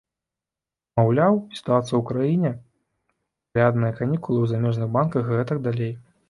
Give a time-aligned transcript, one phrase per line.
[0.99, 2.51] Маўляў, сітуацыя ў краіне,
[3.53, 5.93] калядныя канікулы ў замежных банках і гэтак далей.